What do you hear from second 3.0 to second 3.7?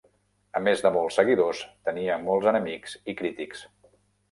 i crítics.